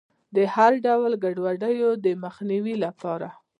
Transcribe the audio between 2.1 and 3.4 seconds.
مخنیوي لپاره.